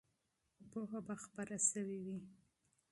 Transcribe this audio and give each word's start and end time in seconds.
پوهه 0.69 0.99
به 1.07 1.15
خپره 1.23 1.57
سوې 1.69 1.97
وي. 2.05 2.19